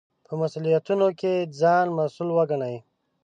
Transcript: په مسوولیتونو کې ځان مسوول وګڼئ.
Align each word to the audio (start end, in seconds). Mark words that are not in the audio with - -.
په 0.27 0.33
مسوولیتونو 0.39 1.07
کې 1.19 1.33
ځان 1.59 1.85
مسوول 1.97 2.29
وګڼئ. 2.35 2.75